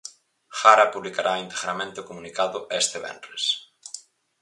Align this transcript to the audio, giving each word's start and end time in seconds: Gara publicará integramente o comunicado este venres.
Gara 0.59 0.85
publicará 0.93 1.33
integramente 1.45 2.01
o 2.01 2.07
comunicado 2.09 2.57
este 2.81 2.97
venres. 3.05 3.43